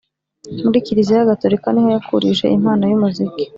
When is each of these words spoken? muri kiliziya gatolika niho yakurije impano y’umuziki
muri 0.65 0.83
kiliziya 0.85 1.29
gatolika 1.31 1.67
niho 1.71 1.89
yakurije 1.95 2.45
impano 2.57 2.83
y’umuziki 2.87 3.43